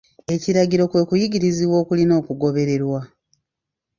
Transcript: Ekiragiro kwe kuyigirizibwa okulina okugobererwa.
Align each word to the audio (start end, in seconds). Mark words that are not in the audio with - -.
Ekiragiro 0.35 0.83
kwe 0.91 1.01
kuyigirizibwa 1.09 1.75
okulina 1.83 2.13
okugobererwa. 2.21 2.99